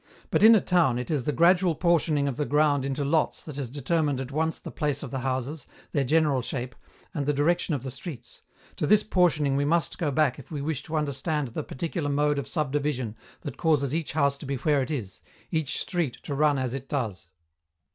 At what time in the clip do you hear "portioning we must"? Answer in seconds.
9.03-9.99